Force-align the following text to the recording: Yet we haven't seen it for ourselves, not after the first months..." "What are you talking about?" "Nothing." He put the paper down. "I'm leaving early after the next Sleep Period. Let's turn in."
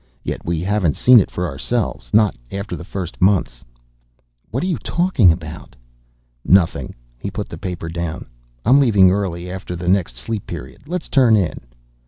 Yet 0.23 0.43
we 0.43 0.61
haven't 0.61 0.95
seen 0.95 1.19
it 1.19 1.29
for 1.29 1.45
ourselves, 1.47 2.11
not 2.11 2.35
after 2.51 2.75
the 2.75 2.83
first 2.83 3.21
months..." 3.21 3.63
"What 4.49 4.63
are 4.63 4.65
you 4.65 4.79
talking 4.79 5.31
about?" 5.31 5.75
"Nothing." 6.43 6.95
He 7.19 7.29
put 7.29 7.47
the 7.49 7.59
paper 7.59 7.87
down. 7.87 8.25
"I'm 8.65 8.79
leaving 8.79 9.11
early 9.11 9.47
after 9.51 9.75
the 9.75 9.87
next 9.87 10.17
Sleep 10.17 10.47
Period. 10.47 10.87
Let's 10.87 11.07
turn 11.07 11.35
in." 11.35 11.61